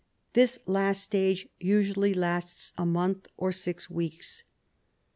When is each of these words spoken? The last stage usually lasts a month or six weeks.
The 0.33 0.57
last 0.65 1.03
stage 1.03 1.47
usually 1.59 2.15
lasts 2.15 2.73
a 2.75 2.87
month 2.87 3.27
or 3.37 3.51
six 3.51 3.87
weeks. 3.87 4.41